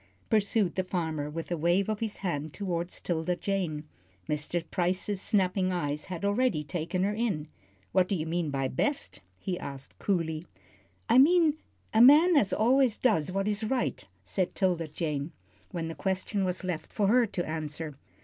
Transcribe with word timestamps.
pursued 0.31 0.73
the 0.73 0.83
farmer, 0.83 1.29
with 1.29 1.51
a 1.51 1.55
wave 1.57 1.87
of 1.87 1.99
his 1.99 2.17
hand 2.25 2.51
toward 2.53 2.89
'Tilda 2.89 3.35
Jane. 3.35 3.83
Mr. 4.27 4.63
Price's 4.71 5.21
snapping 5.21 5.71
eyes 5.71 6.05
had 6.05 6.25
already 6.25 6.63
taken 6.63 7.03
her 7.03 7.13
in. 7.13 7.47
"What 7.91 8.07
do 8.07 8.15
you 8.15 8.25
mean 8.25 8.49
by 8.49 8.67
best?" 8.67 9.21
he 9.37 9.59
asked, 9.59 9.99
coolly. 9.99 10.47
"I 11.07 11.19
mean 11.19 11.57
a 11.93 12.01
man 12.01 12.35
as 12.35 12.51
always 12.51 12.97
does 12.97 13.31
what 13.31 13.47
is 13.47 13.63
right," 13.63 14.03
said 14.23 14.55
'Tilda 14.55 14.87
Jane, 14.87 15.33
when 15.69 15.87
the 15.87 15.93
question 15.93 16.45
was 16.45 16.63
left 16.63 16.91
for 16.91 17.05
her 17.05 17.27
to 17.27 17.47
answer. 17.47 17.95